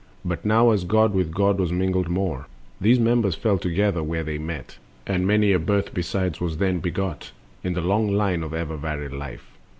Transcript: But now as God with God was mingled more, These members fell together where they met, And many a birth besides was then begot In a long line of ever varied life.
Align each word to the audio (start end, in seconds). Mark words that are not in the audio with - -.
But 0.25 0.43
now 0.43 0.71
as 0.71 0.83
God 0.83 1.13
with 1.13 1.29
God 1.29 1.59
was 1.59 1.71
mingled 1.71 2.09
more, 2.09 2.47
These 2.81 2.99
members 2.99 3.35
fell 3.35 3.59
together 3.59 4.01
where 4.01 4.23
they 4.23 4.39
met, 4.39 4.79
And 5.05 5.27
many 5.27 5.51
a 5.51 5.59
birth 5.59 5.93
besides 5.93 6.41
was 6.41 6.57
then 6.57 6.79
begot 6.79 7.31
In 7.63 7.77
a 7.77 7.81
long 7.81 8.11
line 8.11 8.41
of 8.41 8.51
ever 8.51 8.77
varied 8.77 9.11
life. 9.13 9.51